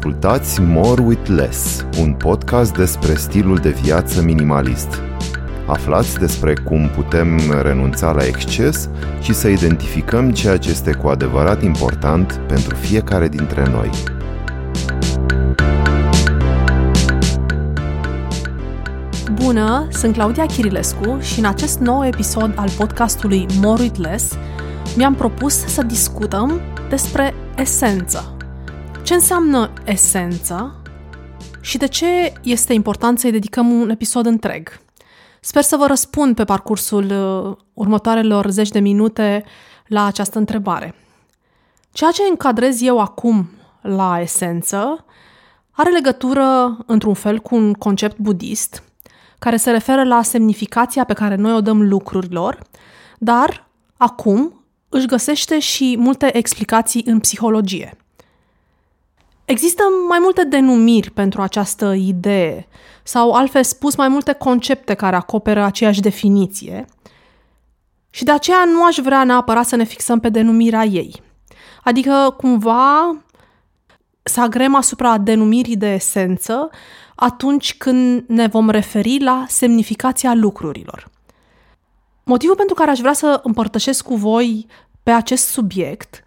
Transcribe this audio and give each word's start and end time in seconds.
Ascultați 0.00 0.60
More 0.60 1.02
with 1.02 1.28
Less, 1.28 1.86
un 1.98 2.12
podcast 2.12 2.76
despre 2.76 3.14
stilul 3.14 3.56
de 3.56 3.70
viață 3.70 4.22
minimalist. 4.22 5.02
Aflați 5.66 6.18
despre 6.18 6.54
cum 6.54 6.88
putem 6.88 7.40
renunța 7.62 8.12
la 8.12 8.24
exces 8.26 8.88
și 9.20 9.34
să 9.34 9.48
identificăm 9.48 10.30
ceea 10.32 10.56
ce 10.56 10.70
este 10.70 10.92
cu 10.92 11.08
adevărat 11.08 11.62
important 11.62 12.40
pentru 12.48 12.74
fiecare 12.74 13.28
dintre 13.28 13.70
noi. 13.70 13.90
Bună, 19.32 19.88
sunt 19.90 20.12
Claudia 20.12 20.46
Chirilescu 20.46 21.18
și 21.20 21.38
în 21.38 21.44
acest 21.44 21.78
nou 21.78 22.06
episod 22.06 22.52
al 22.54 22.68
podcastului 22.76 23.46
More 23.60 23.82
with 23.82 23.98
Less 23.98 24.32
mi-am 24.96 25.14
propus 25.14 25.54
să 25.66 25.82
discutăm 25.82 26.60
despre 26.88 27.34
esență. 27.56 28.34
Ce 29.10 29.16
înseamnă 29.16 29.72
esență 29.84 30.82
și 31.60 31.78
de 31.78 31.86
ce 31.86 32.32
este 32.42 32.72
important 32.72 33.18
să-i 33.18 33.30
dedicăm 33.30 33.70
un 33.70 33.90
episod 33.90 34.26
întreg? 34.26 34.80
Sper 35.40 35.62
să 35.62 35.76
vă 35.76 35.86
răspund 35.86 36.34
pe 36.34 36.44
parcursul 36.44 37.04
uh, 37.04 37.56
următoarelor 37.74 38.50
zeci 38.50 38.68
de 38.68 38.78
minute 38.78 39.44
la 39.86 40.04
această 40.04 40.38
întrebare. 40.38 40.94
Ceea 41.92 42.10
ce 42.10 42.22
încadrez 42.30 42.82
eu 42.82 42.98
acum 42.98 43.50
la 43.80 44.20
esență 44.20 45.04
are 45.70 45.90
legătură, 45.90 46.78
într-un 46.86 47.14
fel, 47.14 47.38
cu 47.38 47.54
un 47.54 47.72
concept 47.72 48.18
budist 48.18 48.82
care 49.38 49.56
se 49.56 49.70
referă 49.70 50.04
la 50.04 50.22
semnificația 50.22 51.04
pe 51.04 51.12
care 51.12 51.34
noi 51.34 51.52
o 51.52 51.60
dăm 51.60 51.88
lucrurilor, 51.88 52.58
dar 53.18 53.68
acum 53.96 54.64
își 54.88 55.06
găsește 55.06 55.58
și 55.58 55.96
multe 55.98 56.36
explicații 56.36 57.02
în 57.06 57.18
psihologie. 57.18 57.94
Există 59.50 59.82
mai 60.08 60.18
multe 60.20 60.44
denumiri 60.44 61.10
pentru 61.10 61.42
această 61.42 61.92
idee, 61.92 62.68
sau 63.02 63.32
altfel 63.32 63.62
spus, 63.62 63.96
mai 63.96 64.08
multe 64.08 64.32
concepte 64.32 64.94
care 64.94 65.16
acoperă 65.16 65.62
aceeași 65.62 66.00
definiție, 66.00 66.84
și 68.10 68.24
de 68.24 68.30
aceea 68.30 68.64
nu 68.64 68.84
aș 68.84 68.96
vrea 68.96 69.24
neapărat 69.24 69.66
să 69.66 69.76
ne 69.76 69.84
fixăm 69.84 70.20
pe 70.20 70.28
denumirea 70.28 70.84
ei. 70.84 71.22
Adică, 71.84 72.34
cumva, 72.36 73.16
să 74.22 74.40
agrem 74.40 74.74
asupra 74.74 75.18
denumirii 75.18 75.76
de 75.76 75.92
esență 75.92 76.70
atunci 77.14 77.76
când 77.76 78.24
ne 78.26 78.46
vom 78.46 78.68
referi 78.68 79.22
la 79.22 79.44
semnificația 79.48 80.34
lucrurilor. 80.34 81.10
Motivul 82.24 82.56
pentru 82.56 82.74
care 82.74 82.90
aș 82.90 82.98
vrea 82.98 83.12
să 83.12 83.40
împărtășesc 83.42 84.04
cu 84.04 84.14
voi 84.14 84.66
pe 85.02 85.10
acest 85.10 85.48
subiect 85.48 86.22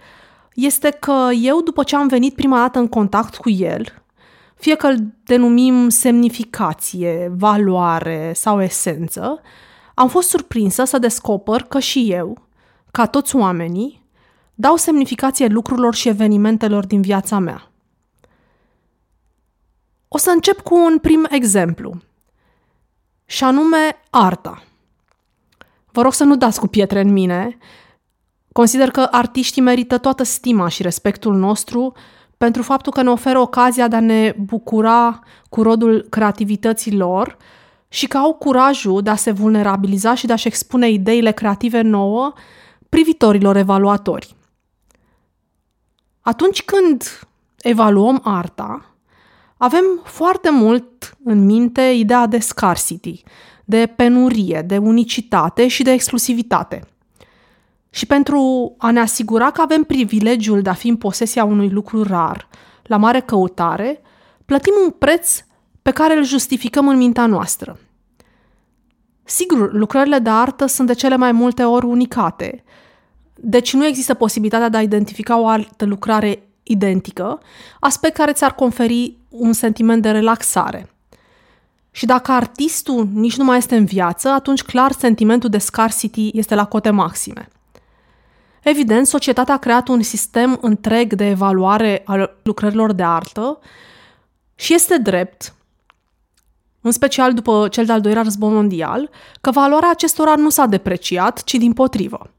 este 0.56 0.90
că 0.90 1.30
eu, 1.42 1.62
după 1.62 1.84
ce 1.84 1.96
am 1.96 2.08
venit 2.08 2.36
prima 2.36 2.58
dată 2.58 2.80
în 2.80 2.88
contact 2.88 3.36
cu 3.36 3.50
el, 3.50 4.04
fie 4.56 4.76
că 4.76 4.88
îl 4.88 4.98
denumim 5.24 5.90
semnificație, 5.90 7.32
valoare 7.38 8.32
sau 8.36 8.62
esență, 8.62 9.42
am 9.94 10.08
fost 10.08 10.30
surprinsă 10.30 10.84
să 10.84 10.98
descoper 10.98 11.64
că 11.64 11.80
și 11.80 12.12
eu, 12.12 12.38
ca 12.92 13.06
toți 13.06 13.36
oamenii, 13.36 14.06
dau 14.54 14.76
semnificație 14.76 15.48
lucrurilor 15.48 15.96
și 15.96 16.08
evenimentelor 16.08 16.86
din 16.86 17.02
viața 17.02 17.40
mea. 17.40 17.72
O 20.08 20.18
să 20.18 20.30
încep 20.30 20.62
cu 20.62 20.76
un 20.76 20.98
prim 20.98 21.28
exemplu, 21.30 22.02
și 23.26 23.44
anume 23.44 23.78
arta. 24.10 24.64
Vă 25.92 26.02
rog 26.02 26.14
să 26.14 26.24
nu 26.24 26.36
dați 26.36 26.60
cu 26.60 26.68
pietre 26.68 27.00
în 27.00 27.12
mine, 27.12 27.58
Consider 28.54 28.92
că 28.92 29.08
artiștii 29.12 29.62
merită 29.62 29.98
toată 29.98 30.24
stima 30.24 30.68
și 30.68 30.82
respectul 30.82 31.36
nostru 31.36 31.94
pentru 32.38 32.62
faptul 32.62 32.92
că 32.92 33.02
ne 33.02 33.10
oferă 33.10 33.40
ocazia 33.40 33.88
de 33.88 33.96
a 33.96 34.00
ne 34.00 34.36
bucura 34.38 35.20
cu 35.50 35.62
rodul 35.62 36.06
creativității 36.10 36.96
lor 36.96 37.38
și 37.88 38.08
că 38.08 38.18
au 38.18 38.34
curajul 38.34 39.02
de 39.02 39.10
a 39.10 39.16
se 39.16 39.32
vulnerabiliza 39.32 40.16
și 40.16 40.26
de 40.26 40.34
a-și 40.34 40.48
expune 40.48 40.90
ideile 40.90 41.32
creative 41.32 41.82
nouă 41.82 42.34
privitorilor 42.90 43.56
evaluatori. 43.56 44.36
Atunci 46.22 46.64
când 46.64 47.04
evaluăm 47.58 48.22
arta, 48.24 48.96
avem 49.58 49.84
foarte 50.04 50.50
mult 50.52 51.18
în 51.24 51.46
minte 51.46 51.82
ideea 51.82 52.26
de 52.26 52.40
scarcity, 52.40 53.24
de 53.66 53.94
penurie, 53.96 54.64
de 54.66 54.78
unicitate 54.78 55.68
și 55.68 55.84
de 55.84 55.92
exclusivitate– 55.92 56.82
și 57.94 58.06
pentru 58.06 58.74
a 58.78 58.92
ne 58.92 59.00
asigura 59.00 59.52
că 59.52 59.62
avem 59.62 59.84
privilegiul 59.84 60.62
de 60.62 60.70
a 60.70 60.74
fi 60.74 60.88
în 60.88 60.96
posesia 60.96 61.44
unui 61.44 61.70
lucru 61.70 62.04
rar, 62.04 62.48
la 62.84 62.98
mare 62.98 63.20
căutare, 63.20 64.02
plătim 64.46 64.74
un 64.84 64.90
preț 64.90 65.44
pe 65.82 65.92
care 65.92 66.18
îl 66.18 66.24
justificăm 66.24 66.88
în 66.88 66.98
mintea 66.98 67.26
noastră. 67.26 67.80
Sigur, 69.24 69.74
lucrările 69.74 70.20
de 70.20 70.30
artă 70.30 70.66
sunt 70.66 70.88
de 70.88 70.94
cele 70.94 71.16
mai 71.16 71.32
multe 71.32 71.64
ori 71.64 71.86
unicate, 71.86 72.64
deci 73.36 73.74
nu 73.74 73.86
există 73.86 74.14
posibilitatea 74.14 74.70
de 74.70 74.78
a 74.78 74.82
identifica 74.82 75.40
o 75.40 75.48
altă 75.48 75.86
lucrare 75.86 76.48
identică, 76.64 77.40
aspect 77.80 78.16
care 78.16 78.32
ți-ar 78.32 78.56
conferi 78.56 79.18
un 79.30 79.54
sentiment 79.54 80.02
de 80.02 80.12
relaxare. 80.12 80.90
Și 81.92 82.06
dacă 82.06 82.32
artistul 82.32 83.10
nici 83.14 83.38
nu 83.38 83.44
mai 83.44 83.58
este 83.58 83.76
în 83.76 83.86
viață, 83.86 84.30
atunci 84.30 84.64
clar 84.64 84.92
sentimentul 84.92 85.50
de 85.50 85.58
scarcity 85.58 86.30
este 86.34 86.56
la 86.56 86.66
cote 86.66 86.90
maxime. 86.90 87.48
Evident, 88.64 89.08
societatea 89.08 89.54
a 89.54 89.58
creat 89.58 89.88
un 89.88 90.02
sistem 90.02 90.58
întreg 90.62 91.14
de 91.14 91.26
evaluare 91.26 92.02
al 92.06 92.38
lucrărilor 92.44 92.92
de 92.92 93.04
artă 93.04 93.60
și 94.56 94.74
este 94.74 94.98
drept, 94.98 95.54
în 96.82 96.92
special 96.92 97.34
după 97.34 97.68
cel 97.68 97.86
de-al 97.86 98.02
doilea 98.02 98.22
război 98.22 98.50
mondial, 98.50 99.10
că 99.42 99.52
valoarea 99.52 99.90
acestora 99.90 100.36
nu 100.36 100.50
s-a 100.50 100.66
depreciat, 100.66 101.44
ci 101.44 101.54
din 101.54 101.74
potrivă. 101.74 102.32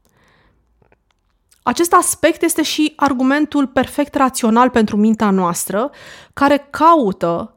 Acest 1.63 1.93
aspect 1.93 2.41
este 2.41 2.61
și 2.63 2.93
argumentul 2.95 3.67
perfect 3.67 4.15
rațional 4.15 4.69
pentru 4.69 4.97
mintea 4.97 5.29
noastră, 5.29 5.91
care 6.33 6.67
caută 6.69 7.55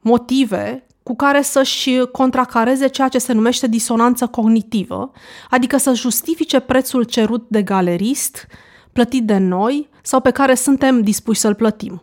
motive 0.00 0.85
cu 1.06 1.16
care 1.16 1.42
să-și 1.42 1.98
contracareze 2.12 2.86
ceea 2.86 3.08
ce 3.08 3.18
se 3.18 3.32
numește 3.32 3.66
disonanță 3.66 4.26
cognitivă, 4.26 5.10
adică 5.50 5.76
să 5.76 5.92
justifice 5.92 6.60
prețul 6.60 7.02
cerut 7.02 7.46
de 7.48 7.62
galerist, 7.62 8.46
plătit 8.92 9.24
de 9.24 9.36
noi 9.36 9.88
sau 10.02 10.20
pe 10.20 10.30
care 10.30 10.54
suntem 10.54 11.02
dispuși 11.02 11.40
să-l 11.40 11.54
plătim. 11.54 12.02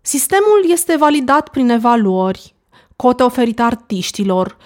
Sistemul 0.00 0.64
este 0.66 0.96
validat 0.96 1.48
prin 1.48 1.68
evaluări, 1.68 2.54
cote 2.96 3.22
oferite 3.22 3.62
artiștilor, 3.62 4.56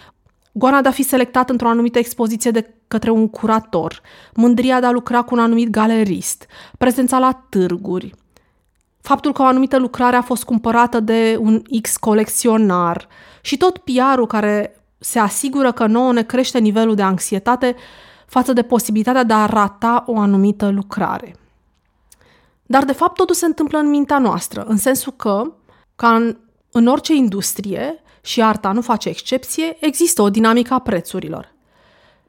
goana 0.53 0.81
de 0.81 0.89
a 0.89 0.91
fi 0.91 1.03
selectat 1.03 1.51
într-o 1.51 1.69
anumită 1.69 1.99
expoziție 1.99 2.51
de 2.51 2.75
către 2.87 3.11
un 3.11 3.29
curator, 3.29 4.01
mândria 4.35 4.81
de 4.81 4.87
a 4.87 4.91
lucra 4.91 5.23
cu 5.23 5.35
un 5.35 5.41
anumit 5.41 5.69
galerist, 5.69 6.47
prezența 6.79 7.19
la 7.19 7.45
târguri, 7.49 8.15
faptul 9.09 9.33
că 9.33 9.43
o 9.43 9.45
anumită 9.45 9.79
lucrare 9.79 10.17
a 10.17 10.23
fost 10.23 10.45
cumpărată 10.45 11.01
de 11.01 11.37
un 11.41 11.63
X 11.83 11.97
colecționar 11.97 13.09
și 13.41 13.57
tot 13.57 13.79
PR-ul 13.79 14.27
care 14.27 14.83
se 14.99 15.19
asigură 15.19 15.73
că 15.73 15.87
nouă 15.87 16.13
ne 16.13 16.23
crește 16.23 16.59
nivelul 16.59 16.95
de 16.95 17.03
anxietate 17.03 17.77
față 18.27 18.53
de 18.53 18.63
posibilitatea 18.63 19.25
de 19.25 19.33
a 19.33 19.47
rata 19.47 20.05
o 20.07 20.19
anumită 20.19 20.69
lucrare. 20.69 21.37
Dar, 22.67 22.85
de 22.85 22.93
fapt, 22.93 23.15
totul 23.17 23.35
se 23.35 23.47
întâmplă 23.47 23.79
în 23.79 23.89
mintea 23.89 24.19
noastră, 24.19 24.65
în 24.67 24.77
sensul 24.77 25.13
că, 25.13 25.53
ca 25.97 26.15
în, 26.15 26.37
în 26.73 26.87
orice 26.87 27.15
industrie, 27.15 28.03
și 28.21 28.43
arta 28.43 28.73
nu 28.73 28.81
face 28.81 29.09
excepție, 29.09 29.77
există 29.81 30.23
o 30.23 30.31
dinamică 30.31 30.75
a 30.75 30.79
prețurilor. 30.79 31.53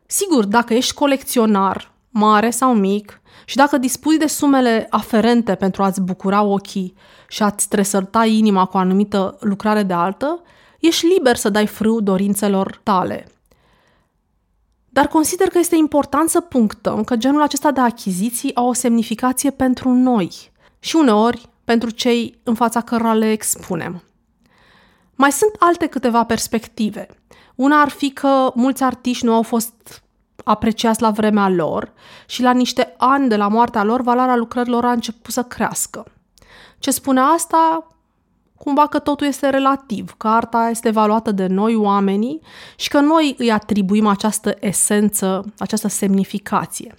Sigur, 0.05 0.45
dacă 0.45 0.73
ești 0.73 0.93
colecționar, 0.93 1.91
mare 2.09 2.49
sau 2.49 2.73
mic, 2.73 3.18
și 3.49 3.55
dacă 3.55 3.77
dispui 3.77 4.17
de 4.17 4.27
sumele 4.27 4.87
aferente 4.89 5.55
pentru 5.55 5.83
a-ți 5.83 6.01
bucura 6.01 6.41
ochii 6.41 6.93
și 7.27 7.43
a-ți 7.43 7.67
tresărta 7.67 8.25
inima 8.25 8.65
cu 8.65 8.77
o 8.77 8.79
anumită 8.79 9.37
lucrare 9.39 9.83
de 9.83 9.93
altă, 9.93 10.41
ești 10.79 11.05
liber 11.05 11.35
să 11.35 11.49
dai 11.49 11.67
frâu 11.67 12.01
dorințelor 12.01 12.79
tale. 12.83 13.27
Dar 14.89 15.07
consider 15.07 15.47
că 15.47 15.57
este 15.57 15.75
important 15.75 16.29
să 16.29 16.41
punctăm 16.41 17.03
că 17.03 17.15
genul 17.15 17.41
acesta 17.41 17.71
de 17.71 17.79
achiziții 17.79 18.55
au 18.55 18.67
o 18.67 18.73
semnificație 18.73 19.51
pentru 19.51 19.89
noi 19.89 20.51
și 20.79 20.95
uneori 20.95 21.49
pentru 21.63 21.89
cei 21.89 22.39
în 22.43 22.55
fața 22.55 22.81
cărora 22.81 23.13
le 23.13 23.31
expunem. 23.31 24.03
Mai 25.15 25.31
sunt 25.31 25.51
alte 25.59 25.85
câteva 25.85 26.23
perspective. 26.23 27.07
Una 27.55 27.81
ar 27.81 27.89
fi 27.89 28.11
că 28.11 28.51
mulți 28.55 28.83
artiști 28.83 29.25
nu 29.25 29.33
au 29.33 29.41
fost 29.41 30.03
apreciați 30.49 31.01
la 31.01 31.11
vremea 31.11 31.49
lor 31.49 31.91
și 32.25 32.41
la 32.41 32.51
niște 32.51 32.93
ani 32.97 33.29
de 33.29 33.35
la 33.35 33.47
moartea 33.47 33.83
lor, 33.83 34.01
valoarea 34.01 34.35
lucrărilor 34.35 34.85
a 34.85 34.91
început 34.91 35.33
să 35.33 35.43
crească. 35.43 36.05
Ce 36.79 36.91
spune 36.91 37.19
asta? 37.19 37.87
Cumva 38.57 38.87
că 38.87 38.99
totul 38.99 39.27
este 39.27 39.49
relativ, 39.49 40.13
că 40.17 40.27
arta 40.27 40.69
este 40.69 40.87
evaluată 40.87 41.31
de 41.31 41.47
noi 41.47 41.75
oamenii 41.75 42.41
și 42.75 42.89
că 42.89 42.99
noi 42.99 43.35
îi 43.37 43.51
atribuim 43.51 44.07
această 44.07 44.55
esență, 44.59 45.45
această 45.57 45.87
semnificație. 45.87 46.95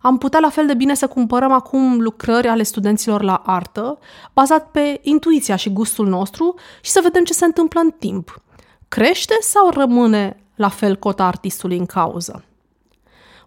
am 0.00 0.18
putea 0.18 0.40
la 0.40 0.48
fel 0.48 0.66
de 0.66 0.74
bine 0.74 0.94
să 0.94 1.06
cumpărăm 1.06 1.52
acum 1.52 2.00
lucrări 2.00 2.48
ale 2.48 2.62
studenților 2.62 3.22
la 3.22 3.42
artă, 3.46 3.98
bazat 4.32 4.70
pe 4.70 5.00
intuiția 5.02 5.56
și 5.56 5.72
gustul 5.72 6.08
nostru 6.08 6.54
și 6.80 6.90
să 6.90 7.00
vedem 7.02 7.24
ce 7.24 7.32
se 7.32 7.44
întâmplă 7.44 7.80
în 7.80 7.90
timp. 7.98 8.42
Crește 8.88 9.34
sau 9.40 9.70
rămâne 9.70 10.44
la 10.54 10.68
fel 10.68 10.96
cota 10.96 11.24
artistului 11.24 11.76
în 11.76 11.86
cauză? 11.86 12.44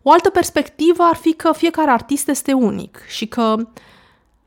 O 0.04 0.12
altă 0.12 0.30
perspectivă 0.30 1.04
ar 1.04 1.16
fi 1.16 1.34
că 1.34 1.52
fiecare 1.52 1.92
artist 1.92 2.28
este 2.28 2.54
unic 2.54 3.00
și 3.08 3.28
că 3.28 3.56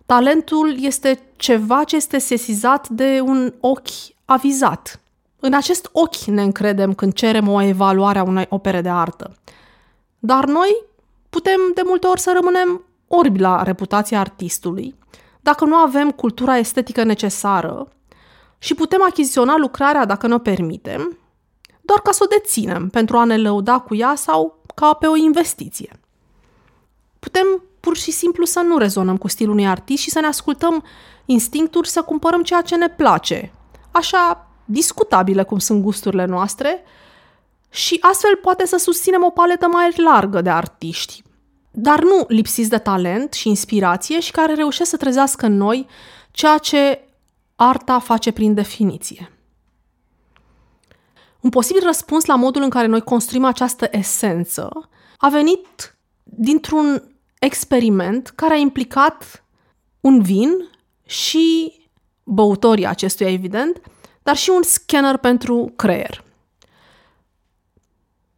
talentul 0.06 0.76
este 0.78 1.20
ceva 1.36 1.84
ce 1.84 1.96
este 1.96 2.18
sesizat 2.18 2.88
de 2.88 3.20
un 3.22 3.54
ochi 3.60 4.14
avizat. 4.24 5.00
În 5.40 5.54
acest 5.54 5.88
ochi 5.92 6.24
ne 6.24 6.42
încredem 6.42 6.94
când 6.94 7.12
cerem 7.12 7.48
o 7.48 7.62
evaluare 7.62 8.18
a 8.18 8.22
unei 8.22 8.46
opere 8.48 8.80
de 8.80 8.88
artă. 8.88 9.36
Dar 10.18 10.44
noi 10.44 10.84
putem 11.30 11.60
de 11.74 11.82
multe 11.84 12.06
ori 12.06 12.20
să 12.20 12.32
rămânem 12.34 12.84
orbi 13.08 13.40
la 13.40 13.62
reputația 13.62 14.20
artistului, 14.20 14.94
dacă 15.40 15.64
nu 15.64 15.74
avem 15.74 16.10
cultura 16.10 16.56
estetică 16.56 17.02
necesară 17.02 17.88
și 18.58 18.74
putem 18.74 19.02
achiziționa 19.02 19.56
lucrarea 19.56 20.04
dacă 20.04 20.26
ne-o 20.26 20.38
permitem, 20.38 21.18
doar 21.86 22.00
ca 22.00 22.10
să 22.10 22.20
o 22.22 22.26
deținem 22.26 22.88
pentru 22.88 23.16
a 23.16 23.24
ne 23.24 23.36
lăuda 23.36 23.78
cu 23.78 23.94
ea 23.94 24.14
sau 24.14 24.58
ca 24.74 24.92
pe 24.92 25.06
o 25.06 25.16
investiție. 25.16 26.00
Putem 27.18 27.62
pur 27.80 27.96
și 27.96 28.10
simplu 28.10 28.44
să 28.44 28.60
nu 28.60 28.78
rezonăm 28.78 29.16
cu 29.16 29.28
stilul 29.28 29.52
unui 29.52 29.66
artist 29.66 30.02
și 30.02 30.10
să 30.10 30.20
ne 30.20 30.26
ascultăm 30.26 30.84
instinctul 31.24 31.84
să 31.84 32.02
cumpărăm 32.02 32.42
ceea 32.42 32.62
ce 32.62 32.76
ne 32.76 32.88
place, 32.88 33.52
așa 33.90 34.50
discutabile 34.64 35.42
cum 35.42 35.58
sunt 35.58 35.82
gusturile 35.82 36.24
noastre, 36.24 36.82
și 37.70 37.98
astfel 38.00 38.36
poate 38.36 38.66
să 38.66 38.76
susținem 38.76 39.24
o 39.24 39.30
paletă 39.30 39.66
mai 39.66 39.90
largă 39.96 40.40
de 40.40 40.50
artiști, 40.50 41.22
dar 41.70 42.02
nu 42.02 42.24
lipsiți 42.28 42.68
de 42.68 42.78
talent 42.78 43.32
și 43.32 43.48
inspirație 43.48 44.20
și 44.20 44.30
care 44.30 44.54
reușesc 44.54 44.90
să 44.90 44.96
trezească 44.96 45.46
în 45.46 45.56
noi 45.56 45.86
ceea 46.30 46.58
ce 46.58 47.08
arta 47.56 47.98
face 47.98 48.32
prin 48.32 48.54
definiție. 48.54 49.35
Un 51.46 51.52
posibil 51.52 51.82
răspuns 51.86 52.24
la 52.24 52.34
modul 52.34 52.62
în 52.62 52.70
care 52.70 52.86
noi 52.86 53.00
construim 53.00 53.44
această 53.44 53.88
esență 53.90 54.88
a 55.16 55.28
venit 55.28 55.96
dintr-un 56.22 57.16
experiment 57.38 58.28
care 58.28 58.54
a 58.54 58.56
implicat 58.56 59.44
un 60.00 60.22
vin 60.22 60.50
și 61.04 61.72
băutorii 62.24 62.86
acestuia, 62.86 63.30
evident, 63.30 63.80
dar 64.22 64.36
și 64.36 64.50
un 64.50 64.62
scanner 64.62 65.16
pentru 65.16 65.72
creier. 65.76 66.24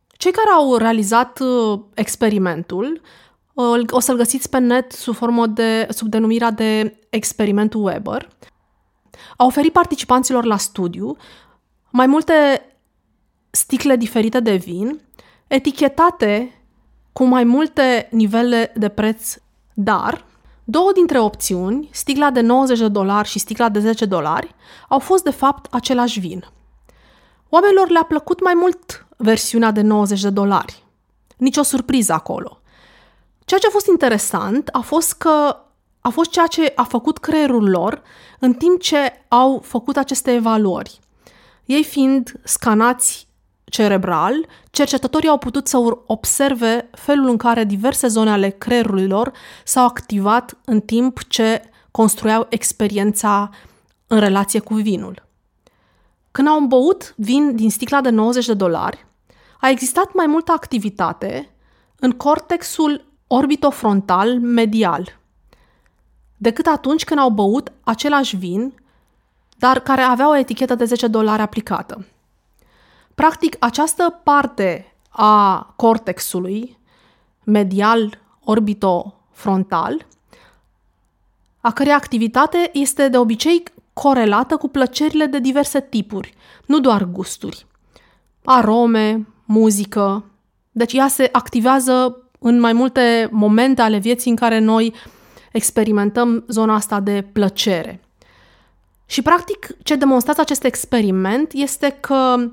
Cei 0.08 0.32
care 0.32 0.50
au 0.50 0.76
realizat 0.76 1.40
uh, 1.40 1.80
experimentul 1.94 3.00
uh, 3.52 3.80
o 3.90 4.00
să-l 4.00 4.16
găsiți 4.16 4.48
pe 4.48 4.58
net 4.58 4.92
sub, 4.92 5.14
formă 5.14 5.46
de, 5.46 5.86
sub 5.90 6.08
denumirea 6.08 6.50
de 6.50 6.98
experimentul 7.08 7.84
Weber. 7.84 8.28
Au 9.36 9.46
oferit 9.46 9.72
participanților 9.72 10.44
la 10.44 10.56
studiu 10.56 11.16
mai 11.90 12.06
multe 12.06 12.67
sticle 13.58 13.96
diferite 13.96 14.40
de 14.40 14.54
vin, 14.54 15.00
etichetate 15.46 16.62
cu 17.12 17.24
mai 17.24 17.44
multe 17.44 18.08
nivele 18.10 18.72
de 18.76 18.88
preț, 18.88 19.34
dar 19.74 20.24
două 20.64 20.92
dintre 20.92 21.18
opțiuni, 21.18 21.88
sticla 21.92 22.30
de 22.30 22.40
90 22.40 22.78
de 22.78 22.88
dolari 22.88 23.28
și 23.28 23.38
sticla 23.38 23.68
de 23.68 23.78
10 23.78 24.04
dolari, 24.04 24.54
au 24.88 24.98
fost 24.98 25.24
de 25.24 25.30
fapt 25.30 25.74
același 25.74 26.20
vin. 26.20 26.44
Oamenilor 27.48 27.90
le-a 27.90 28.02
plăcut 28.02 28.42
mai 28.42 28.54
mult 28.54 29.06
versiunea 29.16 29.70
de 29.70 29.80
90 29.80 30.20
de 30.20 30.30
dolari. 30.30 30.84
Nici 31.36 31.56
o 31.56 31.62
surpriză 31.62 32.12
acolo. 32.12 32.60
Ceea 33.44 33.60
ce 33.60 33.66
a 33.66 33.70
fost 33.70 33.86
interesant 33.86 34.68
a 34.72 34.80
fost 34.80 35.12
că 35.12 35.56
a 36.00 36.08
fost 36.08 36.30
ceea 36.30 36.46
ce 36.46 36.72
a 36.76 36.82
făcut 36.84 37.18
creierul 37.18 37.68
lor 37.70 38.02
în 38.38 38.52
timp 38.52 38.80
ce 38.80 39.24
au 39.28 39.60
făcut 39.64 39.96
aceste 39.96 40.32
evaluări. 40.32 41.00
Ei 41.64 41.84
fiind 41.84 42.32
scanați 42.44 43.27
cerebral, 43.68 44.46
cercetătorii 44.70 45.28
au 45.28 45.38
putut 45.38 45.66
să 45.66 45.78
observe 46.06 46.88
felul 46.92 47.28
în 47.28 47.36
care 47.36 47.64
diverse 47.64 48.06
zone 48.06 48.30
ale 48.30 48.48
creierului 48.48 49.06
lor 49.06 49.32
s-au 49.64 49.86
activat 49.86 50.56
în 50.64 50.80
timp 50.80 51.24
ce 51.28 51.62
construiau 51.90 52.46
experiența 52.48 53.50
în 54.06 54.18
relație 54.18 54.60
cu 54.60 54.74
vinul. 54.74 55.26
Când 56.30 56.48
au 56.48 56.60
băut 56.60 57.14
vin 57.16 57.56
din 57.56 57.70
sticla 57.70 58.00
de 58.00 58.10
90 58.10 58.46
de 58.46 58.54
dolari, 58.54 59.06
a 59.60 59.68
existat 59.68 60.14
mai 60.14 60.26
multă 60.26 60.52
activitate 60.52 61.50
în 61.98 62.10
cortexul 62.10 63.04
orbitofrontal 63.26 64.40
medial 64.40 65.18
decât 66.36 66.66
atunci 66.66 67.04
când 67.04 67.20
au 67.20 67.30
băut 67.30 67.72
același 67.84 68.36
vin, 68.36 68.74
dar 69.56 69.80
care 69.80 70.00
avea 70.00 70.28
o 70.28 70.36
etichetă 70.36 70.74
de 70.74 70.84
10 70.84 71.06
dolari 71.06 71.42
aplicată. 71.42 72.06
Practic, 73.18 73.56
această 73.58 74.20
parte 74.22 74.94
a 75.08 75.72
cortexului 75.76 76.78
medial 77.44 78.18
orbitofrontal, 78.44 80.06
a 81.60 81.72
cărei 81.72 81.92
activitate 81.92 82.70
este 82.72 83.08
de 83.08 83.18
obicei 83.18 83.62
corelată 83.92 84.56
cu 84.56 84.68
plăcerile 84.68 85.26
de 85.26 85.38
diverse 85.38 85.80
tipuri, 85.80 86.34
nu 86.66 86.80
doar 86.80 87.04
gusturi. 87.04 87.66
Arome, 88.44 89.26
muzică. 89.44 90.24
Deci 90.72 90.92
ea 90.92 91.08
se 91.08 91.28
activează 91.32 92.22
în 92.38 92.60
mai 92.60 92.72
multe 92.72 93.28
momente 93.32 93.82
ale 93.82 93.98
vieții 93.98 94.30
în 94.30 94.36
care 94.36 94.58
noi 94.58 94.94
experimentăm 95.52 96.44
zona 96.48 96.74
asta 96.74 97.00
de 97.00 97.24
plăcere. 97.32 98.00
Și 99.06 99.22
practic 99.22 99.68
ce 99.82 99.94
demonstrează 99.94 100.40
acest 100.40 100.64
experiment 100.64 101.52
este 101.52 101.96
că 102.00 102.50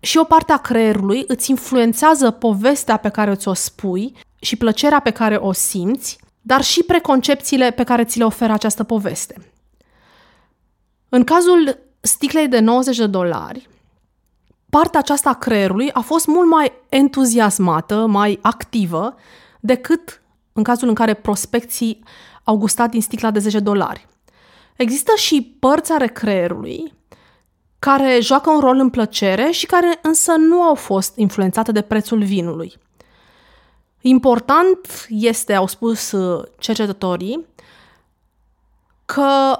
și 0.00 0.18
o 0.18 0.24
parte 0.24 0.52
a 0.52 0.56
creierului 0.56 1.24
îți 1.26 1.50
influențează 1.50 2.30
povestea 2.30 2.96
pe 2.96 3.08
care 3.08 3.34
ți-o 3.34 3.54
spui 3.54 4.12
și 4.40 4.56
plăcerea 4.56 5.00
pe 5.00 5.10
care 5.10 5.36
o 5.36 5.52
simți, 5.52 6.18
dar 6.40 6.62
și 6.62 6.82
preconcepțiile 6.82 7.70
pe 7.70 7.84
care 7.84 8.04
ți 8.04 8.18
le 8.18 8.24
oferă 8.24 8.52
această 8.52 8.84
poveste. 8.84 9.52
În 11.08 11.24
cazul 11.24 11.78
sticlei 12.00 12.48
de 12.48 12.58
90 12.58 12.96
de 12.96 13.06
dolari, 13.06 13.68
partea 14.70 15.00
aceasta 15.00 15.30
a 15.30 15.34
creierului 15.34 15.92
a 15.92 16.00
fost 16.00 16.26
mult 16.26 16.48
mai 16.48 16.72
entuziasmată, 16.88 18.06
mai 18.06 18.38
activă, 18.42 19.14
decât 19.60 20.22
în 20.52 20.62
cazul 20.62 20.88
în 20.88 20.94
care 20.94 21.14
prospecții 21.14 22.02
au 22.44 22.56
gustat 22.56 22.90
din 22.90 23.00
sticla 23.00 23.30
de 23.30 23.38
10 23.38 23.58
dolari. 23.58 24.06
Există 24.76 25.12
și 25.16 25.56
părți 25.58 25.92
ale 25.92 26.06
creierului 26.06 26.92
care 27.86 28.18
joacă 28.20 28.50
un 28.50 28.60
rol 28.60 28.78
în 28.78 28.90
plăcere 28.90 29.50
și 29.50 29.66
care 29.66 29.98
însă 30.02 30.32
nu 30.32 30.62
au 30.62 30.74
fost 30.74 31.16
influențate 31.16 31.72
de 31.72 31.80
prețul 31.80 32.22
vinului. 32.22 32.74
Important 34.00 35.06
este, 35.08 35.54
au 35.54 35.66
spus 35.66 36.12
uh, 36.12 36.44
cercetătorii, 36.58 37.46
că 39.04 39.58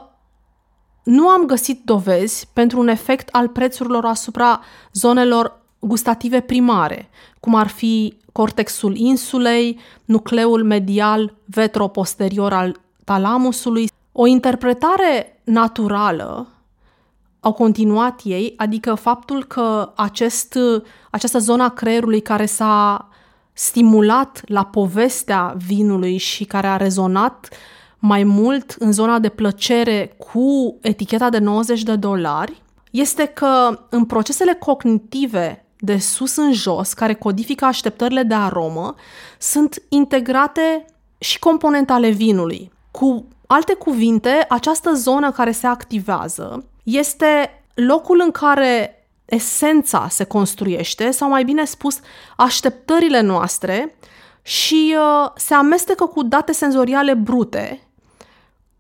nu 1.02 1.28
am 1.28 1.46
găsit 1.46 1.84
dovezi 1.84 2.48
pentru 2.52 2.80
un 2.80 2.88
efect 2.88 3.28
al 3.32 3.48
prețurilor 3.48 4.04
asupra 4.04 4.60
zonelor 4.92 5.60
gustative 5.78 6.40
primare, 6.40 7.08
cum 7.40 7.54
ar 7.54 7.68
fi 7.68 8.16
cortexul 8.32 8.96
insulei, 8.96 9.80
nucleul 10.04 10.64
medial 10.64 11.34
vetroposterior 11.44 12.52
al 12.52 12.80
talamusului. 13.04 13.90
O 14.12 14.26
interpretare 14.26 15.40
naturală 15.44 16.55
au 17.46 17.52
continuat 17.52 18.20
ei, 18.24 18.54
adică 18.56 18.94
faptul 18.94 19.44
că 19.44 19.92
acest, 19.96 20.58
această 21.10 21.38
zonă 21.38 21.62
a 21.62 21.68
creierului 21.68 22.20
care 22.20 22.46
s-a 22.46 23.08
stimulat 23.52 24.42
la 24.44 24.64
povestea 24.64 25.54
vinului 25.66 26.16
și 26.16 26.44
care 26.44 26.66
a 26.66 26.76
rezonat 26.76 27.48
mai 27.98 28.24
mult 28.24 28.76
în 28.78 28.92
zona 28.92 29.18
de 29.18 29.28
plăcere 29.28 30.16
cu 30.18 30.76
eticheta 30.80 31.30
de 31.30 31.38
90 31.38 31.82
de 31.82 31.96
dolari, 31.96 32.62
este 32.90 33.24
că 33.24 33.80
în 33.90 34.04
procesele 34.04 34.54
cognitive 34.54 35.66
de 35.78 35.98
sus 35.98 36.36
în 36.36 36.52
jos, 36.52 36.92
care 36.92 37.14
codifică 37.14 37.64
așteptările 37.64 38.22
de 38.22 38.34
aromă, 38.34 38.94
sunt 39.38 39.82
integrate 39.88 40.84
și 41.18 41.38
componente 41.38 41.92
ale 41.92 42.08
vinului. 42.08 42.72
Cu 42.90 43.26
alte 43.46 43.74
cuvinte, 43.74 44.46
această 44.48 44.92
zonă 44.92 45.32
care 45.32 45.50
se 45.50 45.66
activează 45.66 46.64
este 46.82 47.62
locul 47.74 48.20
în 48.24 48.30
care 48.30 49.06
esența 49.24 50.06
se 50.10 50.24
construiește, 50.24 51.10
sau 51.10 51.28
mai 51.28 51.44
bine 51.44 51.64
spus, 51.64 52.00
așteptările 52.36 53.20
noastre 53.20 53.96
și 54.42 54.96
uh, 54.96 55.30
se 55.36 55.54
amestecă 55.54 56.06
cu 56.06 56.22
date 56.22 56.52
senzoriale 56.52 57.14
brute, 57.14 57.80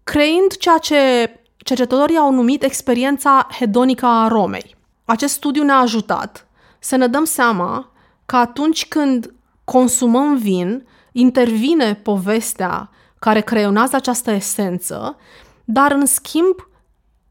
creând 0.04 0.56
ceea 0.56 0.78
ce 0.78 1.30
cercetătorii 1.56 2.16
au 2.16 2.32
numit 2.32 2.62
experiența 2.62 3.46
hedonică 3.58 4.06
a 4.06 4.24
aromei. 4.24 4.76
Acest 5.04 5.34
studiu 5.34 5.62
ne-a 5.62 5.78
ajutat 5.78 6.46
să 6.78 6.96
ne 6.96 7.06
dăm 7.06 7.24
seama 7.24 7.90
că 8.26 8.36
atunci 8.36 8.86
când 8.88 9.34
consumăm 9.64 10.36
vin, 10.36 10.86
intervine 11.12 11.94
povestea 11.94 12.90
care 13.26 13.40
creionează 13.40 13.96
această 13.96 14.30
esență, 14.30 15.16
dar 15.64 15.92
în 15.92 16.06
schimb 16.06 16.68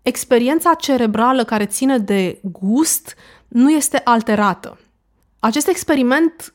experiența 0.01 0.73
cerebrală 0.73 1.43
care 1.43 1.65
ține 1.65 1.97
de 1.97 2.39
gust 2.43 3.15
nu 3.47 3.71
este 3.71 4.01
alterată. 4.03 4.79
Acest 5.39 5.67
experiment 5.67 6.53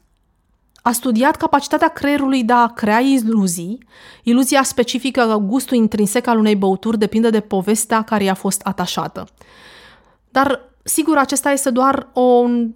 a 0.83 0.93
studiat 0.93 1.37
capacitatea 1.37 1.89
creierului 1.89 2.45
de 2.45 2.53
a 2.53 2.67
crea 2.67 2.99
iluzii, 3.01 3.79
iluzia 4.23 4.63
specifică 4.63 5.27
că 5.27 5.37
gustul 5.37 5.77
intrinsec 5.77 6.27
al 6.27 6.39
unei 6.39 6.57
băuturi 6.57 6.99
depinde 6.99 7.31
de 7.31 7.41
povestea 7.41 8.03
care 8.03 8.25
i-a 8.25 8.35
fost 8.35 8.61
atașată. 8.65 9.29
Dar, 10.31 10.61
sigur, 10.83 11.17
acesta 11.17 11.51
este 11.51 11.71
doar 11.71 12.09
un 12.15 12.75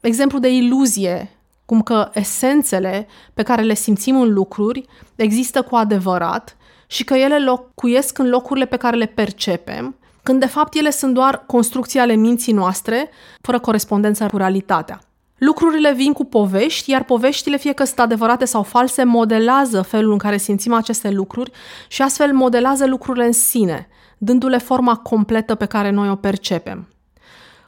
exemplu 0.00 0.38
de 0.38 0.48
iluzie, 0.48 1.30
cum 1.64 1.82
că 1.82 2.10
esențele 2.14 3.06
pe 3.34 3.42
care 3.42 3.62
le 3.62 3.74
simțim 3.74 4.20
în 4.20 4.32
lucruri 4.32 4.84
există 5.16 5.62
cu 5.62 5.74
adevărat 5.74 6.56
și 6.86 7.04
că 7.04 7.14
ele 7.14 7.38
locuiesc 7.38 8.18
în 8.18 8.28
locurile 8.28 8.66
pe 8.66 8.76
care 8.76 8.96
le 8.96 9.06
percepem, 9.06 9.96
când 10.22 10.40
de 10.40 10.46
fapt 10.46 10.74
ele 10.74 10.90
sunt 10.90 11.14
doar 11.14 11.44
construcții 11.46 12.00
ale 12.00 12.14
minții 12.14 12.52
noastre, 12.52 13.10
fără 13.40 13.60
corespondență 13.60 14.26
cu 14.26 14.36
realitatea. 14.36 15.00
Lucrurile 15.38 15.92
vin 15.92 16.12
cu 16.12 16.24
povești, 16.24 16.90
iar 16.90 17.04
poveștile, 17.04 17.56
fie 17.56 17.72
că 17.72 17.84
sunt 17.84 17.98
adevărate 17.98 18.44
sau 18.44 18.62
false, 18.62 19.04
modelează 19.04 19.82
felul 19.82 20.12
în 20.12 20.18
care 20.18 20.36
simțim 20.36 20.72
aceste 20.72 21.10
lucruri 21.10 21.50
și 21.88 22.02
astfel 22.02 22.32
modelează 22.32 22.86
lucrurile 22.86 23.24
în 23.24 23.32
sine, 23.32 23.88
dându-le 24.18 24.58
forma 24.58 24.96
completă 24.96 25.54
pe 25.54 25.66
care 25.66 25.90
noi 25.90 26.08
o 26.10 26.16
percepem. 26.16 26.88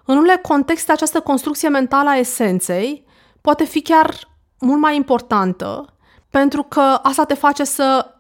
În 0.05 0.17
unele 0.17 0.39
contexte, 0.43 0.93
această 0.93 1.21
construcție 1.21 1.69
mentală 1.69 2.09
a 2.09 2.17
esenței 2.17 3.04
poate 3.45 3.65
fi 3.65 3.83
chiar 3.83 4.29
mult 4.61 4.81
mai 4.81 4.97
importantă, 4.97 5.95
pentru 6.31 6.63
că 6.63 6.81
asta 6.81 7.25
te 7.25 7.35
face 7.35 7.65
să 7.65 8.15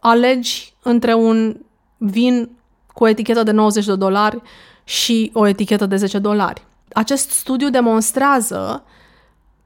alegi 0.00 0.74
între 0.82 1.14
un 1.14 1.56
vin 1.96 2.50
cu 2.94 3.04
o 3.04 3.08
etichetă 3.08 3.42
de 3.42 3.50
90 3.50 3.84
de 3.84 3.96
dolari 3.96 4.42
și 4.84 5.30
o 5.34 5.46
etichetă 5.46 5.86
de 5.86 5.96
10 5.96 6.18
dolari. 6.18 6.66
Acest 6.92 7.30
studiu 7.30 7.70
demonstrează 7.70 8.84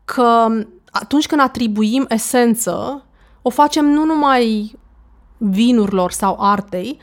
că 0.04 0.46
atunci 0.90 1.26
când 1.26 1.40
atribuim 1.40 2.04
esență, 2.08 3.04
o 3.42 3.50
facem 3.50 3.84
nu 3.84 4.04
numai 4.04 4.78
vinurilor 5.36 6.10
sau 6.10 6.36
artei, 6.40 7.00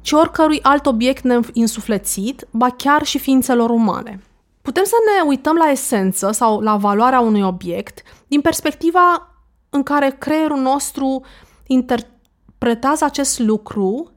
ci 0.00 0.12
oricărui 0.12 0.62
alt 0.62 0.86
obiect 0.86 1.24
insuflețit, 1.52 2.46
ba 2.50 2.68
chiar 2.68 3.04
și 3.04 3.18
ființelor 3.18 3.70
umane. 3.70 4.20
Putem 4.70 4.84
să 4.84 4.94
ne 5.04 5.28
uităm 5.28 5.56
la 5.56 5.70
esență 5.70 6.30
sau 6.30 6.60
la 6.60 6.76
valoarea 6.76 7.20
unui 7.20 7.42
obiect 7.42 8.02
din 8.26 8.40
perspectiva 8.40 9.34
în 9.70 9.82
care 9.82 10.16
creierul 10.18 10.58
nostru 10.58 11.24
interpretează 11.66 13.04
acest 13.04 13.38
lucru 13.38 14.12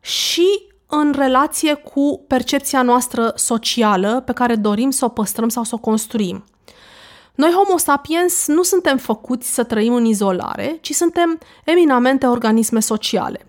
și 0.00 0.46
în 0.86 1.14
relație 1.16 1.74
cu 1.74 2.24
percepția 2.26 2.82
noastră 2.82 3.32
socială 3.34 4.22
pe 4.26 4.32
care 4.32 4.54
dorim 4.54 4.90
să 4.90 5.04
o 5.04 5.08
păstrăm 5.08 5.48
sau 5.48 5.64
să 5.64 5.74
o 5.74 5.78
construim. 5.78 6.44
Noi, 7.34 7.50
Homo 7.50 7.78
sapiens, 7.78 8.46
nu 8.46 8.62
suntem 8.62 8.96
făcuți 8.96 9.54
să 9.54 9.64
trăim 9.64 9.94
în 9.94 10.04
izolare, 10.04 10.78
ci 10.80 10.92
suntem 10.92 11.38
eminamente 11.64 12.26
organisme 12.26 12.80
sociale. 12.80 13.46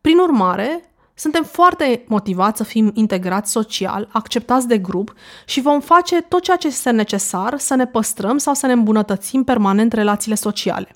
Prin 0.00 0.18
urmare, 0.18 0.91
suntem 1.14 1.42
foarte 1.42 2.04
motivați 2.06 2.56
să 2.56 2.64
fim 2.64 2.90
integrați 2.94 3.50
social, 3.50 4.08
acceptați 4.12 4.68
de 4.68 4.78
grup 4.78 5.14
și 5.44 5.60
vom 5.60 5.80
face 5.80 6.20
tot 6.20 6.42
ceea 6.42 6.56
ce 6.56 6.66
este 6.66 6.90
necesar 6.90 7.58
să 7.58 7.74
ne 7.74 7.86
păstrăm 7.86 8.38
sau 8.38 8.54
să 8.54 8.66
ne 8.66 8.72
îmbunătățim 8.72 9.44
permanent 9.44 9.92
relațiile 9.92 10.34
sociale. 10.36 10.94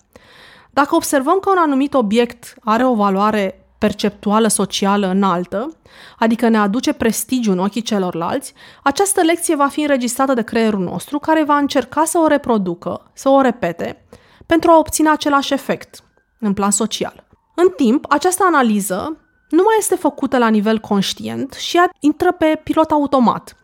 Dacă 0.70 0.94
observăm 0.94 1.38
că 1.38 1.50
un 1.50 1.58
anumit 1.58 1.94
obiect 1.94 2.54
are 2.60 2.84
o 2.84 2.94
valoare 2.94 3.66
perceptuală 3.78 4.48
socială 4.48 5.06
înaltă, 5.06 5.76
adică 6.18 6.48
ne 6.48 6.58
aduce 6.58 6.92
prestigiu 6.92 7.52
în 7.52 7.58
ochii 7.58 7.82
celorlalți, 7.82 8.54
această 8.82 9.20
lecție 9.20 9.56
va 9.56 9.68
fi 9.68 9.80
înregistrată 9.80 10.34
de 10.34 10.42
creierul 10.42 10.80
nostru 10.80 11.18
care 11.18 11.44
va 11.44 11.56
încerca 11.56 12.04
să 12.04 12.18
o 12.18 12.26
reproducă, 12.26 13.10
să 13.12 13.28
o 13.28 13.40
repete, 13.40 14.06
pentru 14.46 14.70
a 14.70 14.78
obține 14.78 15.08
același 15.08 15.52
efect 15.52 16.02
în 16.38 16.52
plan 16.52 16.70
social. 16.70 17.24
În 17.54 17.68
timp, 17.76 18.04
această 18.08 18.44
analiză 18.46 19.25
nu 19.48 19.62
mai 19.62 19.74
este 19.78 19.94
făcută 19.94 20.38
la 20.38 20.48
nivel 20.48 20.78
conștient 20.78 21.52
și 21.52 21.80
intră 22.00 22.32
pe 22.32 22.60
pilot 22.64 22.90
automat. 22.90 23.56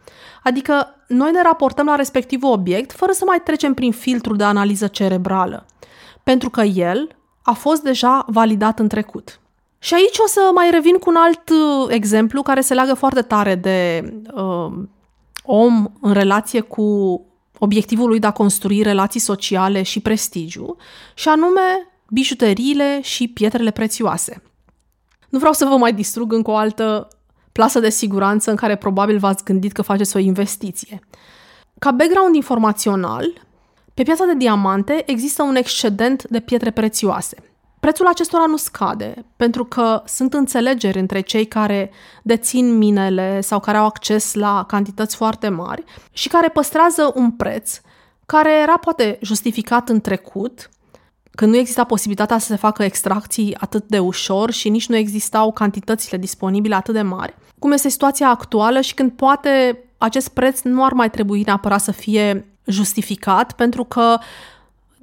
Adică 0.43 0.97
noi 1.09 1.31
ne 1.31 1.43
raportăm 1.43 1.87
la 1.87 1.95
respectivul 1.95 2.53
obiect 2.53 2.93
fără 2.93 3.13
să 3.13 3.25
mai 3.27 3.41
trecem 3.45 3.75
prin 3.75 3.93
filtrul 3.93 4.37
de 4.37 4.45
analiză 4.45 4.87
cerebrală, 4.87 5.67
pentru 6.23 6.51
că 6.51 6.61
el 6.61 7.17
a 7.43 7.53
fost 7.53 7.83
deja 7.83 8.25
validat 8.27 8.79
în 8.79 8.89
trecut. 8.89 9.41
Și 9.79 9.95
aici 9.95 10.19
o 10.19 10.27
să 10.27 10.51
mai 10.55 10.71
revin 10.71 10.99
cu 10.99 11.11
un 11.11 11.17
alt 11.17 11.49
uh, 11.49 11.87
exemplu 11.89 12.43
care 12.43 12.61
se 12.61 12.75
leagă 12.75 12.95
foarte 12.95 13.23
tare 13.23 13.55
de 13.55 14.09
uh, 14.35 14.73
om 15.43 15.87
în 16.01 16.13
relație 16.13 16.61
cu 16.61 17.21
obiectivul 17.59 18.09
lui 18.09 18.19
de 18.19 18.27
a 18.27 18.31
construi 18.31 18.83
relații 18.83 19.21
sociale 19.21 19.83
și 19.83 20.01
prestigiu, 20.01 20.77
și 21.15 21.29
anume 21.29 21.61
bijuteriile 22.09 23.01
și 23.03 23.29
pietrele 23.29 23.71
prețioase. 23.71 24.43
Nu 25.33 25.39
vreau 25.39 25.53
să 25.53 25.65
vă 25.65 25.77
mai 25.77 25.93
distrug 25.93 26.33
încă 26.33 26.51
o 26.51 26.57
altă 26.57 27.09
plasă 27.53 27.81
de 27.81 27.91
siguranță 27.91 28.51
în 28.51 28.57
care 28.57 28.77
probabil 28.77 29.19
v-ați 29.19 29.45
gândit 29.45 29.73
că 29.73 29.83
faceți 29.83 30.17
o 30.17 30.19
investiție. 30.19 31.01
Ca 31.79 31.91
background 31.91 32.35
informațional, 32.35 33.47
pe 33.95 34.03
piața 34.03 34.25
de 34.25 34.35
diamante 34.35 35.03
există 35.07 35.43
un 35.43 35.55
excedent 35.55 36.25
de 36.29 36.41
pietre 36.41 36.71
prețioase– 36.71 37.37
Prețul 37.83 38.07
acestora 38.07 38.47
nu 38.47 38.57
scade, 38.57 39.25
pentru 39.37 39.65
că 39.65 40.03
sunt 40.07 40.35
înțelegeri 40.35 40.99
între 40.99 41.21
cei 41.21 41.45
care 41.45 41.91
dețin 42.23 42.77
minele 42.77 43.41
sau 43.41 43.61
care 43.61 43.77
au 43.77 43.85
acces 43.85 44.35
la 44.35 44.65
cantități 44.69 45.17
foarte 45.17 45.49
mari 45.49 45.85
și 46.13 46.29
care 46.29 46.49
păstrează 46.49 47.13
un 47.15 47.31
preț 47.31 47.81
care 48.27 48.61
era 48.63 48.79
poate 48.79 49.19
justificat 49.23 49.89
în 49.89 50.01
trecut, 50.01 50.69
când 51.35 51.53
nu 51.53 51.59
exista 51.59 51.85
posibilitatea 51.85 52.39
să 52.39 52.47
se 52.47 52.57
facă 52.57 52.83
extracții 52.83 53.57
atât 53.59 53.85
de 53.87 53.99
ușor 53.99 54.51
și 54.51 54.69
nici 54.69 54.89
nu 54.89 54.97
existau 54.97 55.53
cantitățile 55.53 56.19
disponibile 56.19 56.75
atât 56.75 56.95
de 56.95 57.03
mari, 57.03 57.35
cum 57.59 57.73
este 57.73 57.89
situația 57.89 58.29
actuală 58.29 58.81
și 58.81 58.95
când 58.95 59.11
poate 59.11 59.79
acest 59.99 60.29
preț 60.29 60.61
nu 60.61 60.85
ar 60.85 60.93
mai 60.93 61.11
trebui 61.11 61.43
neapărat 61.47 61.81
să 61.81 61.91
fie 61.91 62.47
justificat, 62.67 63.53
pentru 63.53 63.85
că 63.85 64.19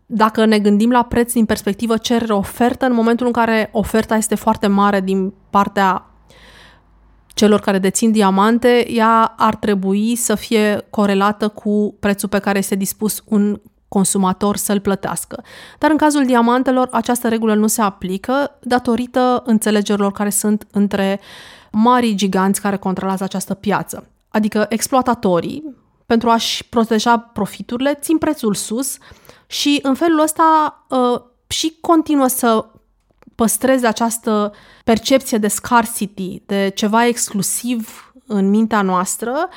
dacă 0.06 0.46
ne 0.46 0.60
gândim 0.60 0.92
la 0.92 1.04
preț 1.04 1.34
din 1.34 1.46
perspectivă 1.46 1.98
cerere-ofertă, 1.98 2.86
în 2.86 2.94
momentul 2.94 3.26
în 3.26 3.32
care 3.32 3.70
oferta 3.72 4.16
este 4.16 4.36
foarte 4.36 4.68
mare 4.68 5.02
din 5.02 5.34
partea 5.50 6.06
celor 7.28 7.60
care 7.60 7.80
dețin 7.80 8.12
diamante, 8.12 8.92
ea 8.92 9.34
ar 9.38 9.56
trebui 9.56 10.16
să 10.16 10.36
fie 10.36 10.88
corelată 10.90 11.48
cu 11.48 11.96
prețul 12.00 12.30
pe 12.30 12.40
care 12.40 12.58
este 12.58 12.76
dispus 12.76 13.24
un 13.26 13.60
consumator 13.90 14.58
să-l 14.58 14.80
plătească. 14.80 15.44
Dar 15.78 15.92
în 15.92 15.98
cazul 15.98 16.26
diamantelor, 16.26 16.88
această 16.92 17.28
regulă 17.28 17.56
nu 17.56 17.68
se 17.68 17.82
aplică 17.82 18.58
datorită 18.62 19.44
înțelegerilor 19.46 20.12
care 20.12 20.30
sunt 20.30 20.68
între 20.72 21.20
marii 21.72 22.16
giganți 22.16 22.62
care 22.62 22.78
controlează 22.78 23.24
această 23.24 23.54
piață. 23.54 24.08
Adică 24.30 24.66
exploatatorii, 24.70 25.76
pentru 26.06 26.30
a-și 26.30 26.66
proteja 26.66 27.18
profiturile, 27.18 27.94
țin 27.94 28.18
prețul 28.18 28.54
sus, 28.54 28.98
și 29.48 29.80
în 29.82 29.94
felul 29.94 30.20
ăsta 30.20 30.80
uh, 30.90 31.22
și 31.48 31.78
continuă 31.82 32.28
să 32.28 32.66
păstreze 33.36 33.88
această 33.88 34.54
percepție 34.84 35.38
de 35.38 35.48
scarcity, 35.48 36.42
de 36.46 36.72
ceva 36.76 37.06
exclusiv 37.06 38.12
în 38.28 38.50
mintea 38.50 38.82
noastră, 38.82 39.50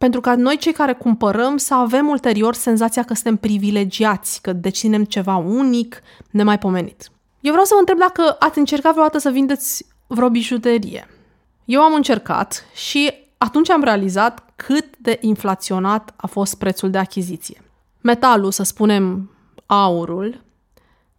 pentru 0.00 0.20
ca 0.20 0.34
noi 0.34 0.56
cei 0.56 0.72
care 0.72 0.92
cumpărăm 0.92 1.56
să 1.56 1.74
avem 1.74 2.08
ulterior 2.08 2.54
senzația 2.54 3.02
că 3.02 3.14
suntem 3.14 3.36
privilegiați, 3.36 4.40
că 4.40 4.52
deținem 4.52 5.04
ceva 5.04 5.36
unic, 5.36 6.02
nemaipomenit. 6.30 7.10
Eu 7.40 7.50
vreau 7.50 7.64
să 7.64 7.72
vă 7.74 7.78
întreb 7.78 7.98
dacă 7.98 8.36
ați 8.38 8.58
încercat 8.58 8.92
vreodată 8.92 9.18
să 9.18 9.30
vindeți 9.30 9.86
vreo 10.06 10.28
bijuterie. 10.28 11.08
Eu 11.64 11.80
am 11.80 11.94
încercat 11.94 12.64
și 12.74 13.12
atunci 13.38 13.70
am 13.70 13.82
realizat 13.82 14.52
cât 14.56 14.98
de 14.98 15.18
inflaționat 15.20 16.14
a 16.16 16.26
fost 16.26 16.58
prețul 16.58 16.90
de 16.90 16.98
achiziție. 16.98 17.62
Metalul, 18.00 18.50
să 18.50 18.62
spunem, 18.62 19.30
aurul, 19.66 20.40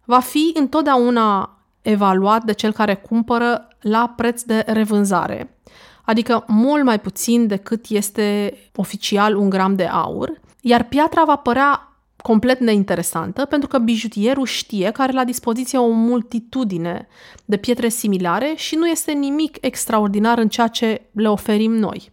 va 0.04 0.20
fi 0.20 0.50
întotdeauna 0.54 1.58
evaluat 1.82 2.44
de 2.44 2.52
cel 2.52 2.72
care 2.72 2.94
cumpără 2.94 3.68
la 3.80 4.12
preț 4.16 4.42
de 4.42 4.64
revânzare, 4.66 5.56
adică 6.04 6.44
mult 6.48 6.84
mai 6.84 7.00
puțin 7.00 7.46
decât 7.46 7.84
este 7.88 8.58
oficial 8.74 9.36
un 9.36 9.50
gram 9.50 9.74
de 9.74 9.84
aur, 9.84 10.40
iar 10.60 10.82
piatra 10.82 11.24
va 11.24 11.36
părea 11.36 11.96
complet 12.22 12.60
neinteresantă 12.60 13.44
pentru 13.44 13.68
că 13.68 13.78
bijutierul 13.78 14.46
știe 14.46 14.90
că 14.90 15.02
are 15.02 15.12
la 15.12 15.24
dispoziție 15.24 15.78
o 15.78 15.88
multitudine 15.88 17.08
de 17.44 17.56
pietre 17.56 17.88
similare 17.88 18.52
și 18.56 18.74
nu 18.74 18.86
este 18.88 19.12
nimic 19.12 19.56
extraordinar 19.60 20.38
în 20.38 20.48
ceea 20.48 20.68
ce 20.68 21.02
le 21.12 21.28
oferim 21.28 21.72
noi 21.72 22.12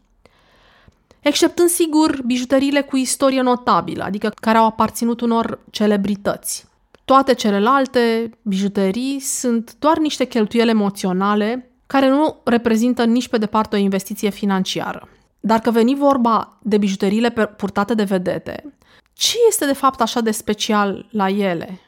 exceptând 1.21 1.69
sigur 1.69 2.21
bijuteriile 2.25 2.81
cu 2.81 2.97
istorie 2.97 3.41
notabilă, 3.41 4.03
adică 4.03 4.33
care 4.41 4.57
au 4.57 4.65
aparținut 4.65 5.21
unor 5.21 5.59
celebrități. 5.69 6.67
Toate 7.05 7.33
celelalte 7.33 8.31
bijuterii 8.41 9.19
sunt 9.19 9.75
doar 9.79 9.97
niște 9.97 10.25
cheltuieli 10.25 10.69
emoționale 10.69 11.68
care 11.91 12.09
nu 12.09 12.35
reprezintă 12.43 13.05
nici 13.05 13.27
pe 13.27 13.37
departe 13.37 13.75
o 13.75 13.79
investiție 13.79 14.29
financiară. 14.29 15.07
Dar 15.39 15.59
că 15.59 15.71
veni 15.71 15.95
vorba 15.95 16.57
de 16.61 16.77
bijuteriile 16.77 17.31
purtate 17.31 17.93
de 17.93 18.03
vedete, 18.03 18.73
ce 19.13 19.37
este 19.47 19.65
de 19.65 19.73
fapt 19.73 20.01
așa 20.01 20.21
de 20.21 20.31
special 20.31 21.07
la 21.11 21.29
ele? 21.29 21.79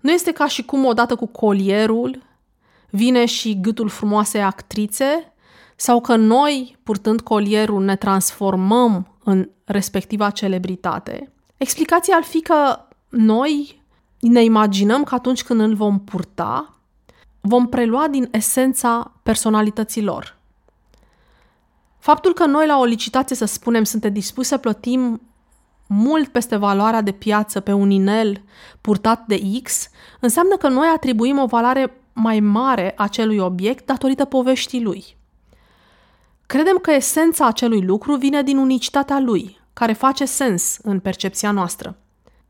Nu 0.00 0.10
este 0.10 0.32
ca 0.32 0.46
și 0.46 0.64
cum 0.64 0.84
odată 0.84 1.14
cu 1.14 1.26
colierul 1.26 2.22
vine 2.90 3.24
și 3.24 3.60
gâtul 3.60 3.88
frumoasei 3.88 4.42
actrițe 4.42 5.32
sau 5.76 6.00
că 6.00 6.16
noi, 6.16 6.76
purtând 6.82 7.20
colierul, 7.20 7.84
ne 7.84 7.96
transformăm 7.96 9.16
în 9.24 9.48
respectiva 9.64 10.30
celebritate. 10.30 11.32
Explicația 11.56 12.16
ar 12.16 12.22
fi 12.22 12.40
că 12.40 12.78
noi 13.08 13.82
ne 14.20 14.44
imaginăm 14.44 15.04
că 15.04 15.14
atunci 15.14 15.42
când 15.42 15.60
îl 15.60 15.74
vom 15.74 16.00
purta, 16.00 16.81
vom 17.44 17.68
prelua 17.68 18.08
din 18.08 18.28
esența 18.30 19.12
personalității 19.22 20.02
lor. 20.02 20.36
Faptul 21.98 22.32
că 22.32 22.46
noi 22.46 22.66
la 22.66 22.78
o 22.78 22.84
licitație, 22.84 23.36
să 23.36 23.44
spunem, 23.44 23.84
suntem 23.84 24.12
dispuși 24.12 24.48
să 24.48 24.56
plătim 24.56 25.20
mult 25.86 26.28
peste 26.28 26.56
valoarea 26.56 27.00
de 27.00 27.12
piață 27.12 27.60
pe 27.60 27.72
un 27.72 27.90
inel 27.90 28.42
purtat 28.80 29.24
de 29.26 29.42
X, 29.62 29.88
înseamnă 30.20 30.56
că 30.56 30.68
noi 30.68 30.86
atribuim 30.94 31.38
o 31.38 31.46
valoare 31.46 31.96
mai 32.12 32.40
mare 32.40 32.94
acelui 32.96 33.38
obiect 33.38 33.86
datorită 33.86 34.24
poveștii 34.24 34.82
lui. 34.82 35.16
Credem 36.46 36.76
că 36.76 36.90
esența 36.90 37.46
acelui 37.46 37.82
lucru 37.82 38.14
vine 38.16 38.42
din 38.42 38.56
unicitatea 38.56 39.18
lui, 39.18 39.60
care 39.72 39.92
face 39.92 40.24
sens 40.24 40.78
în 40.82 41.00
percepția 41.00 41.50
noastră. 41.50 41.96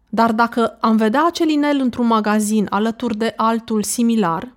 Dar 0.08 0.32
dacă 0.32 0.76
am 0.80 0.96
vedea 0.96 1.26
acel 1.26 1.48
inel 1.48 1.80
într-un 1.80 2.06
magazin 2.06 2.66
alături 2.70 3.16
de 3.16 3.32
altul 3.36 3.82
similar, 3.82 4.52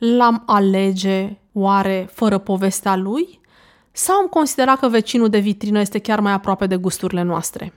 l-am 0.00 0.42
alege 0.46 1.38
oare 1.52 2.08
fără 2.12 2.38
povestea 2.38 2.96
lui? 2.96 3.40
Sau 3.92 4.16
am 4.16 4.26
considerat 4.26 4.78
că 4.78 4.88
vecinul 4.88 5.28
de 5.28 5.38
vitrină 5.38 5.80
este 5.80 5.98
chiar 5.98 6.20
mai 6.20 6.32
aproape 6.32 6.66
de 6.66 6.76
gusturile 6.76 7.22
noastre? 7.22 7.72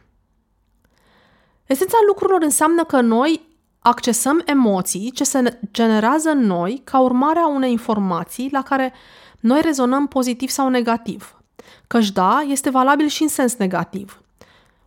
Esența 1.65 1.97
lucrurilor 2.07 2.41
înseamnă 2.41 2.83
că 2.83 3.01
noi 3.01 3.41
accesăm 3.79 4.41
emoții 4.45 5.11
ce 5.11 5.23
se 5.23 5.59
generează 5.71 6.29
în 6.29 6.39
noi 6.39 6.81
ca 6.83 6.99
urmare 6.99 7.39
a 7.39 7.47
unei 7.47 7.71
informații 7.71 8.49
la 8.51 8.61
care 8.61 8.93
noi 9.39 9.61
rezonăm 9.61 10.07
pozitiv 10.07 10.49
sau 10.49 10.69
negativ. 10.69 11.37
Căci 11.87 12.11
da, 12.11 12.43
este 12.47 12.69
valabil 12.69 13.07
și 13.07 13.21
în 13.21 13.27
sens 13.27 13.55
negativ. 13.55 14.21